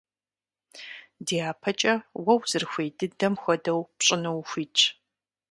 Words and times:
ДяпэкӀэ, 1.27 1.93
уэ 2.23 2.33
узэрыхуей 2.39 2.89
дыдэм 2.97 3.33
хуэдэу 3.41 3.79
пщӀыну 3.97 4.35
ухуитщ. 4.39 4.81